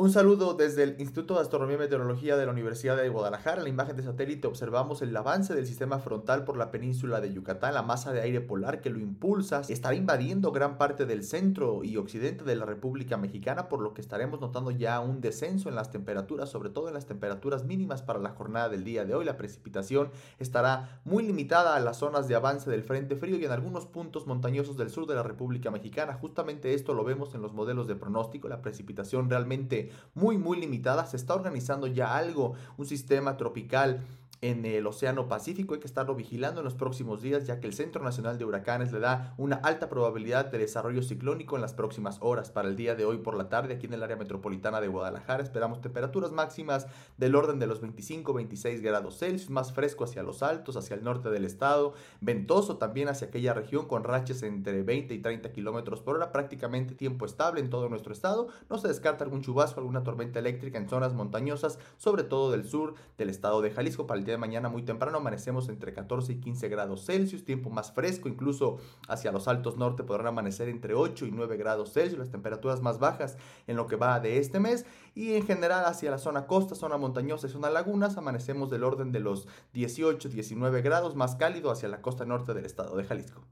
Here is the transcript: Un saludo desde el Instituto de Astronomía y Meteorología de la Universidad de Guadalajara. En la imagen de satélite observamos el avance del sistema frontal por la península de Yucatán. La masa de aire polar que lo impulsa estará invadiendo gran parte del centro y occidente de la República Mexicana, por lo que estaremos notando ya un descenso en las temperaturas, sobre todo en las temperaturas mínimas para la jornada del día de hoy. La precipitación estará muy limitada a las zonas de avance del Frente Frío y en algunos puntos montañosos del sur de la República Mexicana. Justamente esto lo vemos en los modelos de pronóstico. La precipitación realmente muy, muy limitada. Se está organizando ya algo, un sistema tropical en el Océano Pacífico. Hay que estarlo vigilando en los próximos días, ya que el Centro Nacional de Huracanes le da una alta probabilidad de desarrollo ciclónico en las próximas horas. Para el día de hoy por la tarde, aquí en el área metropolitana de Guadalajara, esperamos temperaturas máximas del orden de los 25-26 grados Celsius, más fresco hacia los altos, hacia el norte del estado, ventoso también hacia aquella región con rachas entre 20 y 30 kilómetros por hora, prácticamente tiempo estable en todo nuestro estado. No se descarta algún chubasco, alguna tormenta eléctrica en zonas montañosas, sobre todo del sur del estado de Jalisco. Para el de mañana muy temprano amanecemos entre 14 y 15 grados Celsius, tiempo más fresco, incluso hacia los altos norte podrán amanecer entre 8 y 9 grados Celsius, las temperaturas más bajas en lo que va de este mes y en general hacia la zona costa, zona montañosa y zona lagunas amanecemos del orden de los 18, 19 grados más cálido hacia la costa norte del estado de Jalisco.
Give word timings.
Un 0.00 0.12
saludo 0.12 0.54
desde 0.54 0.84
el 0.84 0.94
Instituto 1.00 1.34
de 1.34 1.40
Astronomía 1.40 1.74
y 1.74 1.80
Meteorología 1.80 2.36
de 2.36 2.46
la 2.46 2.52
Universidad 2.52 2.96
de 2.96 3.08
Guadalajara. 3.08 3.56
En 3.56 3.64
la 3.64 3.68
imagen 3.68 3.96
de 3.96 4.04
satélite 4.04 4.46
observamos 4.46 5.02
el 5.02 5.16
avance 5.16 5.56
del 5.56 5.66
sistema 5.66 5.98
frontal 5.98 6.44
por 6.44 6.56
la 6.56 6.70
península 6.70 7.20
de 7.20 7.32
Yucatán. 7.32 7.74
La 7.74 7.82
masa 7.82 8.12
de 8.12 8.20
aire 8.20 8.40
polar 8.40 8.80
que 8.80 8.90
lo 8.90 9.00
impulsa 9.00 9.62
estará 9.68 9.96
invadiendo 9.96 10.52
gran 10.52 10.78
parte 10.78 11.04
del 11.04 11.24
centro 11.24 11.82
y 11.82 11.96
occidente 11.96 12.44
de 12.44 12.54
la 12.54 12.64
República 12.64 13.16
Mexicana, 13.16 13.68
por 13.68 13.80
lo 13.80 13.92
que 13.92 14.00
estaremos 14.00 14.40
notando 14.40 14.70
ya 14.70 15.00
un 15.00 15.20
descenso 15.20 15.68
en 15.68 15.74
las 15.74 15.90
temperaturas, 15.90 16.48
sobre 16.48 16.70
todo 16.70 16.86
en 16.86 16.94
las 16.94 17.06
temperaturas 17.06 17.64
mínimas 17.64 18.00
para 18.02 18.20
la 18.20 18.30
jornada 18.30 18.68
del 18.68 18.84
día 18.84 19.04
de 19.04 19.16
hoy. 19.16 19.24
La 19.24 19.36
precipitación 19.36 20.12
estará 20.38 21.00
muy 21.04 21.24
limitada 21.24 21.74
a 21.74 21.80
las 21.80 21.96
zonas 21.96 22.28
de 22.28 22.36
avance 22.36 22.70
del 22.70 22.84
Frente 22.84 23.16
Frío 23.16 23.36
y 23.36 23.44
en 23.44 23.50
algunos 23.50 23.86
puntos 23.86 24.28
montañosos 24.28 24.76
del 24.76 24.90
sur 24.90 25.08
de 25.08 25.16
la 25.16 25.24
República 25.24 25.72
Mexicana. 25.72 26.16
Justamente 26.20 26.74
esto 26.74 26.94
lo 26.94 27.02
vemos 27.02 27.34
en 27.34 27.42
los 27.42 27.52
modelos 27.52 27.88
de 27.88 27.96
pronóstico. 27.96 28.46
La 28.46 28.62
precipitación 28.62 29.28
realmente 29.28 29.87
muy, 30.14 30.38
muy 30.38 30.60
limitada. 30.60 31.06
Se 31.06 31.16
está 31.16 31.34
organizando 31.34 31.86
ya 31.86 32.16
algo, 32.16 32.54
un 32.76 32.86
sistema 32.86 33.36
tropical 33.36 34.04
en 34.40 34.64
el 34.64 34.86
Océano 34.86 35.28
Pacífico. 35.28 35.74
Hay 35.74 35.80
que 35.80 35.86
estarlo 35.86 36.14
vigilando 36.14 36.60
en 36.60 36.64
los 36.64 36.74
próximos 36.74 37.22
días, 37.22 37.46
ya 37.46 37.60
que 37.60 37.66
el 37.66 37.74
Centro 37.74 38.02
Nacional 38.02 38.38
de 38.38 38.44
Huracanes 38.44 38.92
le 38.92 39.00
da 39.00 39.34
una 39.36 39.56
alta 39.56 39.88
probabilidad 39.88 40.46
de 40.46 40.58
desarrollo 40.58 41.02
ciclónico 41.02 41.56
en 41.56 41.62
las 41.62 41.74
próximas 41.74 42.18
horas. 42.20 42.50
Para 42.50 42.68
el 42.68 42.76
día 42.76 42.94
de 42.94 43.04
hoy 43.04 43.18
por 43.18 43.36
la 43.36 43.48
tarde, 43.48 43.74
aquí 43.74 43.86
en 43.86 43.94
el 43.94 44.02
área 44.02 44.16
metropolitana 44.16 44.80
de 44.80 44.88
Guadalajara, 44.88 45.42
esperamos 45.42 45.80
temperaturas 45.80 46.32
máximas 46.32 46.86
del 47.16 47.34
orden 47.34 47.58
de 47.58 47.66
los 47.66 47.82
25-26 47.82 48.80
grados 48.80 49.18
Celsius, 49.18 49.50
más 49.50 49.72
fresco 49.72 50.04
hacia 50.04 50.22
los 50.22 50.42
altos, 50.42 50.76
hacia 50.76 50.94
el 50.94 51.04
norte 51.04 51.30
del 51.30 51.44
estado, 51.44 51.94
ventoso 52.20 52.76
también 52.78 53.08
hacia 53.08 53.28
aquella 53.28 53.54
región 53.54 53.86
con 53.86 54.04
rachas 54.04 54.42
entre 54.42 54.82
20 54.82 55.14
y 55.14 55.18
30 55.18 55.52
kilómetros 55.52 56.00
por 56.00 56.16
hora, 56.16 56.32
prácticamente 56.32 56.94
tiempo 56.94 57.26
estable 57.26 57.60
en 57.60 57.70
todo 57.70 57.88
nuestro 57.88 58.12
estado. 58.12 58.48
No 58.70 58.78
se 58.78 58.88
descarta 58.88 59.24
algún 59.24 59.42
chubasco, 59.42 59.80
alguna 59.80 60.02
tormenta 60.02 60.38
eléctrica 60.38 60.78
en 60.78 60.88
zonas 60.88 61.14
montañosas, 61.14 61.78
sobre 61.96 62.22
todo 62.22 62.50
del 62.50 62.64
sur 62.64 62.94
del 63.16 63.30
estado 63.30 63.60
de 63.62 63.70
Jalisco. 63.70 64.06
Para 64.06 64.20
el 64.20 64.27
de 64.32 64.38
mañana 64.38 64.68
muy 64.68 64.82
temprano 64.82 65.18
amanecemos 65.18 65.68
entre 65.68 65.92
14 65.92 66.32
y 66.32 66.40
15 66.40 66.68
grados 66.68 67.04
Celsius, 67.06 67.44
tiempo 67.44 67.70
más 67.70 67.92
fresco, 67.92 68.28
incluso 68.28 68.78
hacia 69.08 69.32
los 69.32 69.48
altos 69.48 69.76
norte 69.76 70.04
podrán 70.04 70.28
amanecer 70.28 70.68
entre 70.68 70.94
8 70.94 71.26
y 71.26 71.30
9 71.30 71.56
grados 71.56 71.92
Celsius, 71.92 72.18
las 72.18 72.30
temperaturas 72.30 72.80
más 72.82 72.98
bajas 72.98 73.36
en 73.66 73.76
lo 73.76 73.86
que 73.86 73.96
va 73.96 74.20
de 74.20 74.38
este 74.38 74.60
mes 74.60 74.86
y 75.14 75.34
en 75.34 75.46
general 75.46 75.84
hacia 75.86 76.10
la 76.10 76.18
zona 76.18 76.46
costa, 76.46 76.74
zona 76.74 76.96
montañosa 76.96 77.46
y 77.46 77.50
zona 77.50 77.70
lagunas 77.70 78.16
amanecemos 78.16 78.70
del 78.70 78.84
orden 78.84 79.12
de 79.12 79.20
los 79.20 79.48
18, 79.72 80.28
19 80.28 80.82
grados 80.82 81.16
más 81.16 81.36
cálido 81.36 81.70
hacia 81.70 81.88
la 81.88 82.02
costa 82.02 82.24
norte 82.24 82.54
del 82.54 82.66
estado 82.66 82.96
de 82.96 83.04
Jalisco. 83.04 83.42